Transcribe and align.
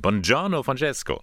Italien. 0.00 0.02
Buongiorno, 0.02 0.62
Francesco. 0.62 1.22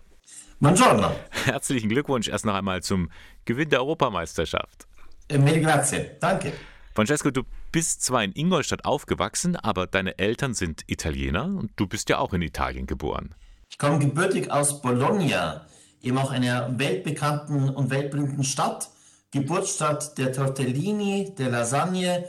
Buongiorno. 0.59 1.11
Herzlichen 1.45 1.89
Glückwunsch 1.89 2.27
erst 2.27 2.45
noch 2.45 2.55
einmal 2.55 2.81
zum 2.81 3.09
Gewinn 3.45 3.69
der 3.69 3.79
Europameisterschaft. 3.79 4.87
Eh, 5.29 5.37
Mille 5.37 5.61
grazie. 5.61 6.11
Danke. 6.19 6.53
Francesco, 6.93 7.31
du 7.31 7.43
bist 7.71 8.03
zwar 8.03 8.23
in 8.23 8.33
Ingolstadt 8.33 8.85
aufgewachsen, 8.85 9.55
aber 9.55 9.87
deine 9.87 10.17
Eltern 10.17 10.53
sind 10.53 10.83
Italiener 10.87 11.45
und 11.45 11.71
du 11.75 11.87
bist 11.87 12.09
ja 12.09 12.17
auch 12.17 12.33
in 12.33 12.41
Italien 12.41 12.87
geboren. 12.87 13.35
Ich 13.69 13.77
komme 13.77 13.99
gebürtig 13.99 14.51
aus 14.51 14.81
Bologna, 14.81 15.67
eben 16.01 16.17
auch 16.17 16.31
einer 16.31 16.79
weltbekannten 16.79 17.69
und 17.69 17.89
weltberühmten 17.89 18.43
Stadt, 18.43 18.89
Geburtsstadt 19.31 20.17
der 20.17 20.31
Tortellini, 20.31 21.35
der 21.37 21.49
Lasagne, 21.49 22.25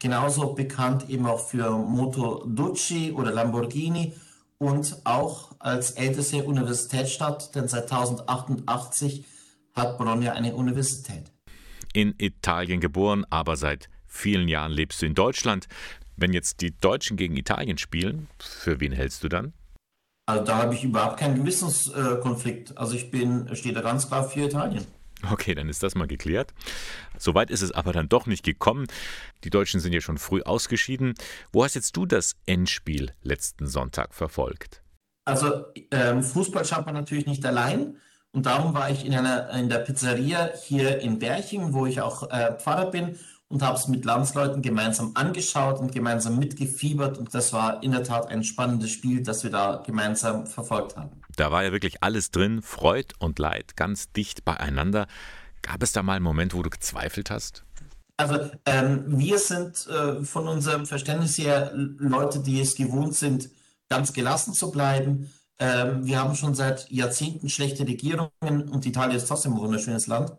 genauso 0.00 0.52
bekannt 0.52 1.08
eben 1.08 1.26
auch 1.26 1.48
für 1.48 1.70
Moto 1.70 2.44
Ducci 2.44 3.12
oder 3.12 3.30
Lamborghini 3.30 4.12
und 4.64 4.96
auch 5.04 5.52
als 5.58 5.92
älteste 5.92 6.42
Universitätsstadt, 6.42 7.54
denn 7.54 7.68
seit 7.68 7.92
1088 7.92 9.24
hat 9.74 9.98
Bologna 9.98 10.32
eine 10.32 10.54
Universität. 10.54 11.30
In 11.92 12.14
Italien 12.18 12.80
geboren, 12.80 13.24
aber 13.28 13.56
seit 13.56 13.88
vielen 14.06 14.48
Jahren 14.48 14.72
lebst 14.72 15.02
du 15.02 15.06
in 15.06 15.14
Deutschland. 15.14 15.66
Wenn 16.16 16.32
jetzt 16.32 16.60
die 16.60 16.78
Deutschen 16.80 17.16
gegen 17.16 17.36
Italien 17.36 17.76
spielen, 17.76 18.28
für 18.38 18.80
wen 18.80 18.92
hältst 18.92 19.22
du 19.22 19.28
dann? 19.28 19.52
Also 20.26 20.44
da 20.44 20.56
habe 20.58 20.74
ich 20.74 20.84
überhaupt 20.84 21.18
keinen 21.18 21.36
Gewissenskonflikt. 21.36 22.78
Also 22.78 22.94
ich 22.94 23.10
bin, 23.10 23.54
stehe 23.54 23.74
da 23.74 23.82
ganz 23.82 24.08
klar 24.08 24.24
für 24.24 24.46
Italien. 24.46 24.86
Okay, 25.30 25.54
dann 25.54 25.68
ist 25.68 25.82
das 25.82 25.94
mal 25.94 26.06
geklärt. 26.06 26.52
Soweit 27.18 27.50
ist 27.50 27.62
es 27.62 27.72
aber 27.72 27.92
dann 27.92 28.08
doch 28.08 28.26
nicht 28.26 28.44
gekommen. 28.44 28.86
Die 29.44 29.50
Deutschen 29.50 29.80
sind 29.80 29.92
ja 29.92 30.00
schon 30.00 30.18
früh 30.18 30.42
ausgeschieden. 30.42 31.14
Wo 31.52 31.64
hast 31.64 31.74
jetzt 31.74 31.96
du 31.96 32.06
das 32.06 32.36
Endspiel 32.46 33.12
letzten 33.22 33.66
Sonntag 33.66 34.14
verfolgt? 34.14 34.82
Also 35.24 35.64
ähm, 35.90 36.22
Fußball 36.22 36.64
schaut 36.64 36.86
man 36.86 36.94
natürlich 36.94 37.26
nicht 37.26 37.44
allein. 37.46 37.96
Und 38.32 38.46
darum 38.46 38.74
war 38.74 38.90
ich 38.90 39.06
in, 39.06 39.14
einer, 39.14 39.48
in 39.50 39.68
der 39.68 39.78
Pizzeria 39.78 40.50
hier 40.60 40.98
in 40.98 41.20
Berching, 41.20 41.72
wo 41.72 41.86
ich 41.86 42.00
auch 42.00 42.28
äh, 42.30 42.58
Pfarrer 42.58 42.90
bin 42.90 43.16
und 43.48 43.62
habe 43.62 43.76
es 43.76 43.88
mit 43.88 44.04
Landsleuten 44.04 44.62
gemeinsam 44.62 45.12
angeschaut 45.14 45.78
und 45.78 45.92
gemeinsam 45.92 46.38
mitgefiebert. 46.38 47.18
Und 47.18 47.34
das 47.34 47.52
war 47.52 47.82
in 47.82 47.92
der 47.92 48.02
Tat 48.02 48.28
ein 48.28 48.42
spannendes 48.42 48.90
Spiel, 48.90 49.22
das 49.22 49.44
wir 49.44 49.50
da 49.50 49.82
gemeinsam 49.84 50.46
verfolgt 50.46 50.96
haben. 50.96 51.20
Da 51.36 51.50
war 51.50 51.64
ja 51.64 51.72
wirklich 51.72 52.02
alles 52.02 52.30
drin, 52.30 52.62
Freud 52.62 53.14
und 53.18 53.38
Leid, 53.38 53.76
ganz 53.76 54.10
dicht 54.12 54.44
beieinander. 54.44 55.06
Gab 55.62 55.82
es 55.82 55.92
da 55.92 56.02
mal 56.02 56.14
einen 56.14 56.24
Moment, 56.24 56.54
wo 56.54 56.62
du 56.62 56.70
gezweifelt 56.70 57.30
hast? 57.30 57.64
Also 58.16 58.50
ähm, 58.66 59.04
wir 59.18 59.38
sind 59.38 59.86
äh, 59.88 60.22
von 60.22 60.46
unserem 60.46 60.86
Verständnis 60.86 61.36
her 61.36 61.72
Leute, 61.74 62.40
die 62.40 62.60
es 62.60 62.76
gewohnt 62.76 63.14
sind, 63.14 63.50
ganz 63.88 64.12
gelassen 64.12 64.54
zu 64.54 64.70
bleiben. 64.70 65.32
Ähm, 65.58 66.04
wir 66.06 66.20
haben 66.20 66.34
schon 66.34 66.54
seit 66.54 66.90
Jahrzehnten 66.90 67.48
schlechte 67.48 67.86
Regierungen 67.86 68.68
und 68.70 68.86
Italien 68.86 69.16
ist 69.16 69.26
trotzdem 69.26 69.54
ein 69.54 69.60
wunderschönes 69.60 70.06
Land. 70.06 70.32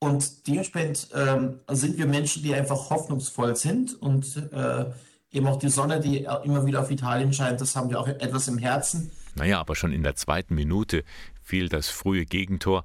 Und 0.00 0.48
dementsprechend 0.48 1.08
ähm, 1.14 1.60
sind 1.68 1.98
wir 1.98 2.06
Menschen, 2.06 2.42
die 2.42 2.54
einfach 2.54 2.88
hoffnungsvoll 2.88 3.54
sind 3.54 4.00
und 4.00 4.36
äh, 4.50 4.86
eben 5.30 5.46
auch 5.46 5.58
die 5.58 5.68
Sonne, 5.68 6.00
die 6.00 6.26
immer 6.42 6.64
wieder 6.64 6.80
auf 6.80 6.90
Italien 6.90 7.32
scheint, 7.34 7.60
das 7.60 7.76
haben 7.76 7.90
wir 7.90 8.00
auch 8.00 8.08
etwas 8.08 8.48
im 8.48 8.56
Herzen. 8.56 9.12
Naja, 9.34 9.60
aber 9.60 9.76
schon 9.76 9.92
in 9.92 10.02
der 10.02 10.16
zweiten 10.16 10.54
Minute 10.54 11.04
fiel 11.42 11.68
das 11.68 11.88
frühe 11.88 12.24
Gegentor. 12.24 12.84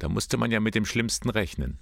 Da 0.00 0.08
musste 0.08 0.36
man 0.36 0.50
ja 0.50 0.58
mit 0.58 0.74
dem 0.74 0.84
Schlimmsten 0.84 1.30
rechnen. 1.30 1.78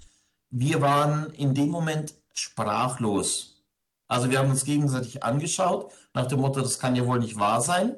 Wir 0.51 0.81
waren 0.81 1.31
in 1.31 1.55
dem 1.55 1.69
Moment 1.69 2.13
sprachlos. 2.33 3.63
Also 4.07 4.29
wir 4.29 4.37
haben 4.37 4.51
uns 4.51 4.65
gegenseitig 4.65 5.23
angeschaut, 5.23 5.91
nach 6.13 6.27
dem 6.27 6.41
Motto, 6.41 6.61
das 6.61 6.77
kann 6.77 6.95
ja 6.95 7.07
wohl 7.07 7.19
nicht 7.19 7.39
wahr 7.39 7.59
sein. 7.61 7.95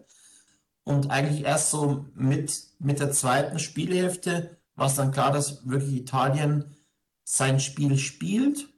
Und 0.86 1.12
eigentlich 1.12 1.44
erst 1.44 1.70
so 1.70 2.06
mit, 2.16 2.64
mit 2.80 3.00
der 3.02 3.12
zweiten 3.12 3.60
Spielhälfte 3.60 4.58
war 4.76 4.88
es 4.88 4.96
dann 4.96 5.12
klar, 5.12 5.34
dass 5.34 5.68
wirklich 5.68 5.98
Italien 5.98 6.77
sein 7.30 7.60
Spiel 7.60 7.98
spielt 7.98 8.70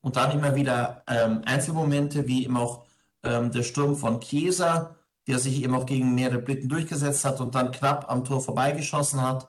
und 0.00 0.16
dann 0.16 0.32
immer 0.32 0.56
wieder 0.56 1.04
ähm, 1.06 1.42
Einzelmomente, 1.44 2.26
wie 2.26 2.44
eben 2.44 2.56
auch 2.56 2.84
ähm, 3.22 3.52
der 3.52 3.62
Sturm 3.62 3.96
von 3.96 4.20
Chiesa, 4.20 4.96
der 5.28 5.38
sich 5.38 5.62
eben 5.62 5.74
auch 5.76 5.86
gegen 5.86 6.12
mehrere 6.16 6.40
Blitten 6.40 6.68
durchgesetzt 6.68 7.24
hat 7.24 7.40
und 7.40 7.54
dann 7.54 7.70
knapp 7.70 8.10
am 8.10 8.24
Tor 8.24 8.40
vorbeigeschossen 8.40 9.22
hat. 9.22 9.48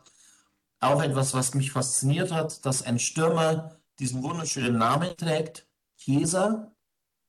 Auch 0.80 1.02
etwas, 1.02 1.34
was 1.34 1.56
mich 1.56 1.72
fasziniert 1.72 2.31
hat, 2.31 2.63
dass 2.63 2.84
ein 2.84 3.00
Stürmer 3.00 3.80
diesen 3.97 4.22
wunderschönen 4.22 4.78
Namen 4.78 5.18
trägt, 5.18 5.68
Chiesa, 5.97 6.72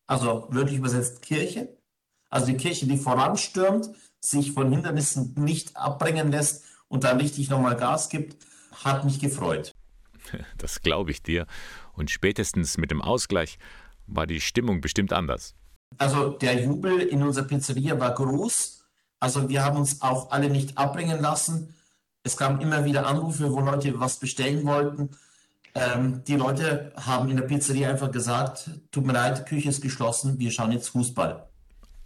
also 0.06 0.46
wörtlich 0.50 0.76
übersetzt 0.76 1.22
Kirche. 1.22 1.74
Also 2.28 2.48
die 2.48 2.58
Kirche, 2.58 2.86
die 2.86 2.98
voranstürmt, 2.98 3.88
sich 4.20 4.52
von 4.52 4.70
Hindernissen 4.70 5.32
nicht 5.38 5.74
abbringen 5.74 6.30
lässt 6.30 6.64
und 6.88 7.04
dann 7.04 7.18
richtig 7.18 7.48
nochmal 7.48 7.76
Gas 7.76 8.10
gibt, 8.10 8.44
hat 8.84 9.04
mich 9.04 9.20
gefreut. 9.20 9.74
Das 10.58 10.82
glaube 10.82 11.10
ich 11.10 11.22
dir. 11.22 11.46
Und 11.92 12.10
spätestens 12.10 12.78
mit 12.78 12.90
dem 12.90 13.02
Ausgleich 13.02 13.58
war 14.06 14.26
die 14.26 14.40
Stimmung 14.40 14.80
bestimmt 14.80 15.12
anders. 15.12 15.54
Also 15.98 16.30
der 16.30 16.62
Jubel 16.64 17.00
in 17.00 17.22
unserer 17.22 17.46
Pizzeria 17.46 17.98
war 17.98 18.14
groß. 18.14 18.84
Also 19.20 19.48
wir 19.48 19.64
haben 19.64 19.78
uns 19.78 20.02
auch 20.02 20.30
alle 20.30 20.50
nicht 20.50 20.76
abbringen 20.76 21.20
lassen. 21.20 21.74
Es 22.22 22.36
kamen 22.36 22.60
immer 22.60 22.84
wieder 22.84 23.06
Anrufe, 23.06 23.52
wo 23.52 23.60
Leute 23.60 23.98
was 24.00 24.18
bestellen 24.18 24.64
wollten. 24.64 25.10
Ähm, 25.74 26.22
die 26.24 26.36
Leute 26.36 26.92
haben 26.96 27.28
in 27.28 27.36
der 27.36 27.44
Pizzeria 27.44 27.90
einfach 27.90 28.10
gesagt, 28.10 28.70
tut 28.90 29.06
mir 29.06 29.12
leid, 29.12 29.46
Küche 29.46 29.68
ist 29.68 29.82
geschlossen, 29.82 30.38
wir 30.38 30.50
schauen 30.50 30.72
jetzt 30.72 30.88
Fußball. 30.88 31.48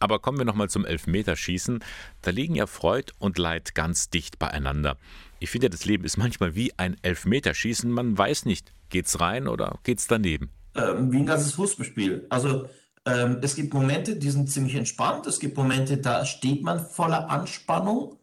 Aber 0.01 0.19
kommen 0.19 0.39
wir 0.39 0.45
nochmal 0.45 0.71
zum 0.71 0.85
Elfmeterschießen. 0.85 1.81
Da 2.23 2.31
liegen 2.31 2.55
ja 2.55 2.67
Freud 2.67 3.13
und 3.19 3.39
Leid 3.39 3.75
ganz 3.75 4.11
dicht 4.11 4.39
beieinander. 4.39 4.97
Ich 5.41 5.51
finde, 5.51 5.71
das 5.71 5.85
Leben 5.85 6.05
ist 6.05 6.17
manchmal 6.17 6.55
wie 6.55 6.73
ein 6.79 6.97
Elfmeterschießen. 7.03 7.91
Man 7.91 8.17
weiß 8.17 8.45
nicht, 8.45 8.73
geht's 8.89 9.21
rein 9.21 9.49
oder 9.49 9.79
geht's 9.83 10.07
daneben. 10.07 10.51
Ähm, 10.75 11.13
wie 11.13 11.19
ein 11.19 11.27
ganzes 11.27 11.53
Fußballspiel. 11.53 12.27
Also 12.29 12.69
ähm, 13.07 13.39
es 13.43 13.55
gibt 13.55 13.73
Momente, 13.73 14.17
die 14.17 14.31
sind 14.31 14.51
ziemlich 14.51 14.75
entspannt. 14.75 15.27
Es 15.27 15.41
gibt 15.41 15.57
Momente, 15.57 15.99
da 15.99 16.25
steht 16.25 16.63
man 16.63 16.81
voller 16.81 17.31
Anspannung. 17.31 18.19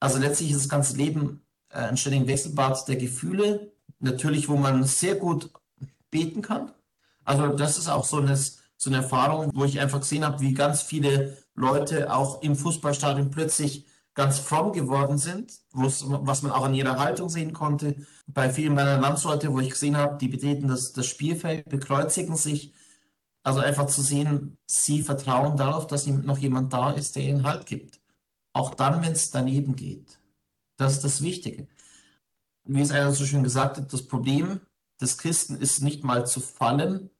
Also 0.00 0.18
letztlich 0.18 0.50
ist 0.50 0.62
das 0.62 0.68
ganze 0.68 0.96
Leben 0.96 1.42
äh, 1.70 1.78
ein 1.78 1.96
ständiger 1.96 2.26
Wechselbad 2.26 2.86
der 2.88 2.96
Gefühle. 2.96 3.72
Natürlich, 4.00 4.48
wo 4.48 4.56
man 4.56 4.82
sehr 4.84 5.14
gut 5.14 5.50
beten 6.10 6.42
kann. 6.42 6.72
Also 7.24 7.48
das 7.48 7.78
ist 7.78 7.88
auch 7.88 8.04
so 8.04 8.18
eine 8.18 8.36
so 8.82 8.90
eine 8.90 8.96
Erfahrung, 8.96 9.52
wo 9.54 9.64
ich 9.64 9.78
einfach 9.78 10.00
gesehen 10.00 10.24
habe, 10.24 10.40
wie 10.40 10.54
ganz 10.54 10.82
viele 10.82 11.36
Leute 11.54 12.12
auch 12.12 12.42
im 12.42 12.56
Fußballstadion 12.56 13.30
plötzlich 13.30 13.86
ganz 14.14 14.40
fromm 14.40 14.72
geworden 14.72 15.18
sind, 15.18 15.52
was 15.72 16.42
man 16.42 16.50
auch 16.50 16.64
an 16.64 16.74
ihrer 16.74 16.98
Haltung 16.98 17.28
sehen 17.28 17.52
konnte. 17.52 17.94
Bei 18.26 18.50
vielen 18.50 18.74
meiner 18.74 19.00
Landsleute, 19.00 19.52
wo 19.52 19.60
ich 19.60 19.70
gesehen 19.70 19.96
habe, 19.96 20.18
die 20.18 20.26
betreten 20.26 20.66
das, 20.66 20.92
das 20.92 21.06
Spielfeld, 21.06 21.68
bekreuzigen 21.68 22.34
sich. 22.34 22.74
Also 23.44 23.60
einfach 23.60 23.86
zu 23.86 24.02
sehen, 24.02 24.58
sie 24.66 25.02
vertrauen 25.02 25.56
darauf, 25.56 25.86
dass 25.86 26.08
noch 26.08 26.38
jemand 26.38 26.72
da 26.72 26.90
ist, 26.90 27.14
der 27.14 27.22
ihnen 27.22 27.44
Halt 27.44 27.66
gibt. 27.66 28.00
Auch 28.52 28.74
dann, 28.74 29.00
wenn 29.02 29.12
es 29.12 29.30
daneben 29.30 29.76
geht. 29.76 30.18
Das 30.76 30.94
ist 30.94 31.04
das 31.04 31.22
Wichtige. 31.22 31.68
Wie 32.64 32.80
es 32.80 32.90
einer 32.90 33.12
so 33.12 33.24
schön 33.24 33.44
gesagt 33.44 33.76
hat, 33.78 33.92
das 33.92 34.06
Problem 34.08 34.60
des 35.00 35.18
Christen 35.18 35.56
ist 35.56 35.82
nicht 35.82 36.02
mal 36.02 36.26
zu 36.26 36.40
fallen, 36.40 37.10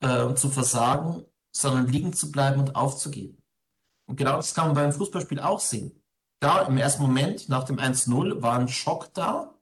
äh, 0.00 0.34
zu 0.34 0.48
versagen, 0.50 1.24
sondern 1.52 1.88
liegen 1.88 2.12
zu 2.12 2.30
bleiben 2.30 2.60
und 2.60 2.76
aufzugeben. 2.76 3.38
Und 4.06 4.16
genau 4.16 4.36
das 4.36 4.54
kann 4.54 4.66
man 4.66 4.74
beim 4.74 4.92
Fußballspiel 4.92 5.40
auch 5.40 5.60
sehen. 5.60 5.92
Da 6.40 6.62
im 6.62 6.78
ersten 6.78 7.02
Moment 7.02 7.48
nach 7.48 7.64
dem 7.64 7.78
1-0 7.78 8.42
war 8.42 8.58
ein 8.58 8.68
Schock 8.68 9.12
da, 9.14 9.54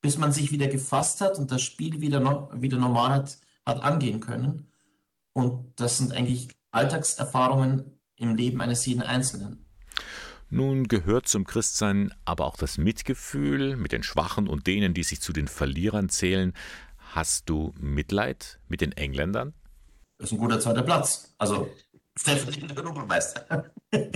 bis 0.00 0.18
man 0.18 0.32
sich 0.32 0.52
wieder 0.52 0.68
gefasst 0.68 1.20
hat 1.20 1.38
und 1.38 1.50
das 1.50 1.62
Spiel 1.62 2.00
wieder, 2.00 2.20
no 2.20 2.50
wieder 2.54 2.78
normal 2.78 3.10
hat, 3.10 3.38
hat 3.66 3.82
angehen 3.82 4.20
können. 4.20 4.70
Und 5.32 5.72
das 5.80 5.98
sind 5.98 6.12
eigentlich 6.12 6.48
Alltagserfahrungen 6.70 7.98
im 8.16 8.34
Leben 8.34 8.60
eines 8.60 8.84
jeden 8.86 9.02
Einzelnen. 9.02 9.64
Nun 10.50 10.88
gehört 10.88 11.28
zum 11.28 11.44
Christsein 11.44 12.14
aber 12.24 12.46
auch 12.46 12.56
das 12.56 12.78
Mitgefühl 12.78 13.76
mit 13.76 13.92
den 13.92 14.02
Schwachen 14.02 14.48
und 14.48 14.66
denen, 14.66 14.94
die 14.94 15.02
sich 15.02 15.20
zu 15.20 15.32
den 15.32 15.46
Verlierern 15.46 16.08
zählen. 16.08 16.54
Hast 17.14 17.48
du 17.48 17.72
Mitleid 17.80 18.58
mit 18.68 18.82
den 18.82 18.92
Engländern? 18.92 19.54
Das 20.18 20.28
ist 20.28 20.32
ein 20.32 20.38
guter 20.38 20.60
zweiter 20.60 20.82
Platz. 20.82 21.34
Also 21.38 21.70
stellvertretender 22.18 22.76
Europameister. 22.76 23.72
äh, 23.90 24.06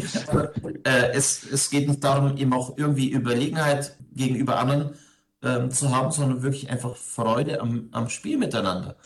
es, 1.12 1.44
es 1.44 1.70
geht 1.70 1.88
nicht 1.88 2.04
darum, 2.04 2.36
eben 2.36 2.52
auch 2.52 2.76
irgendwie 2.76 3.10
Überlegenheit 3.10 3.96
gegenüber 4.12 4.58
anderen 4.58 4.94
ähm, 5.42 5.70
zu 5.70 5.90
haben, 5.90 6.10
sondern 6.10 6.42
wirklich 6.42 6.68
einfach 6.68 6.94
Freude 6.96 7.60
am, 7.60 7.88
am 7.92 8.10
Spiel 8.10 8.36
miteinander. 8.36 8.96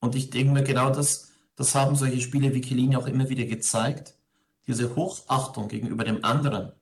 Und 0.00 0.16
ich 0.16 0.30
denke 0.30 0.52
mir, 0.52 0.64
genau 0.64 0.90
das, 0.90 1.30
das 1.54 1.74
haben 1.74 1.94
solche 1.94 2.20
Spiele 2.20 2.52
wie 2.54 2.62
Chiellini 2.62 2.96
auch 2.96 3.06
immer 3.06 3.28
wieder 3.28 3.44
gezeigt. 3.44 4.14
Diese 4.66 4.96
Hochachtung 4.96 5.68
gegenüber 5.68 6.04
dem 6.04 6.24
anderen, 6.24 6.72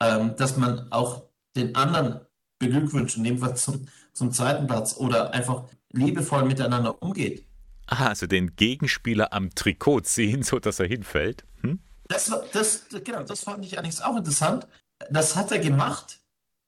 ähm, 0.00 0.34
dass 0.36 0.56
man 0.56 0.90
auch 0.90 1.22
den 1.54 1.76
anderen 1.76 2.20
beglückwünscht, 2.58 3.16
in 3.16 3.24
dem 3.24 3.38
Fall 3.38 3.56
zum, 3.56 3.86
zum 4.12 4.32
zweiten 4.32 4.66
Platz 4.66 4.96
oder 4.96 5.32
einfach 5.32 5.64
liebevoll 5.92 6.44
miteinander 6.44 7.02
umgeht. 7.02 7.46
Aha, 7.86 8.08
also 8.08 8.26
den 8.26 8.54
Gegenspieler 8.54 9.32
am 9.32 9.50
Trikot 9.54 10.00
ziehen, 10.02 10.42
sodass 10.42 10.78
er 10.78 10.86
hinfällt. 10.86 11.44
Hm? 11.62 11.80
Das, 12.08 12.32
das, 12.52 12.84
genau, 13.04 13.22
das 13.22 13.40
fand 13.40 13.64
ich 13.64 13.78
eigentlich 13.78 14.02
auch 14.02 14.16
interessant. 14.16 14.66
Das 15.10 15.34
hat 15.34 15.50
er 15.50 15.58
gemacht, 15.58 16.20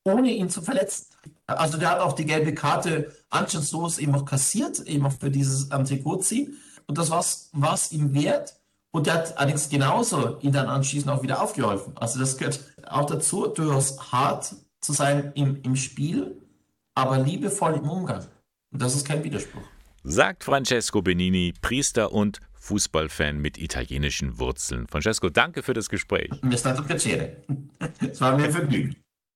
ohne 0.05 0.31
ihn 0.31 0.51
zu 0.51 0.63
verletzen. 0.63 1.07
Also 1.47 1.79
der 1.79 1.91
hat 1.91 2.01
auch 2.01 2.15
die 2.15 2.27
gelbe 2.27 2.55
Karte 2.55 3.15
anstandslos 3.31 3.99
eben 3.99 4.15
auch 4.15 4.25
kassiert, 4.25 4.81
eben 4.81 5.07
auch 5.07 5.13
für 5.13 5.31
dieses 5.31 5.71
Antigozi. 5.71 6.55
Und 6.87 6.99
das 6.99 7.11
war 7.11 7.75
es 7.75 7.93
ihm 7.93 8.15
wert. 8.15 8.57
Und 8.91 9.07
der 9.07 9.15
hat 9.15 9.39
allerdings 9.39 9.69
genauso 9.69 10.39
ihn 10.41 10.53
dann 10.53 10.69
anschließend 10.69 11.11
auch 11.11 11.23
wieder 11.23 11.41
aufgeholfen. 11.41 11.97
Also 11.97 12.19
das 12.19 12.37
gehört 12.37 12.61
auch 12.87 13.07
dazu, 13.07 13.47
durchaus 13.47 14.13
hart 14.13 14.55
zu 14.81 14.93
sein 14.93 15.33
im, 15.35 15.63
im 15.63 15.77
Spiel, 15.77 16.37
aber 16.95 17.19
liebevoll 17.19 17.75
im 17.75 17.89
Umgang. 17.89 18.27
Und 18.73 18.83
das 18.83 18.95
ist 18.95 19.07
kein 19.07 19.23
Widerspruch. 19.23 19.63
Sagt 20.05 20.45
Francesco 20.45 21.03
Benini, 21.03 21.55
Priester 21.61 22.13
und 22.13 22.41
Fußballfan 22.55 23.39
mit 23.39 23.59
italienischen 23.59 24.39
Wurzeln. 24.39 24.87
Francesco, 24.89 25.29
danke 25.29 25.63
für 25.63 25.75
das 25.75 25.89
Gespräch. 25.89 26.31
Mi 26.43 26.55
è 26.55 26.59
stato 26.59 26.83
piacere. 26.83 27.37
Es 28.01 28.21
war 28.21 28.37
mir 28.37 28.45
ein 28.45 28.53
Vergnügen. 28.53 28.97